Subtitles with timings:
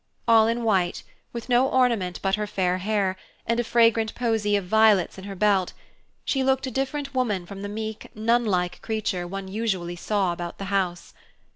[0.27, 3.15] All in white, with no ornament but her fair hair,
[3.45, 5.73] and a fragrant posy of violets in her belt,
[6.25, 10.65] she looked a different woman from the meek, nunlike creature one usually saw about the
[10.73, 11.13] house.